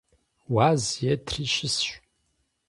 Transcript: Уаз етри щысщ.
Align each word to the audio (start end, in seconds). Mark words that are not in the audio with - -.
Уаз 0.53 0.83
етри 1.11 1.43
щысщ. 1.53 1.87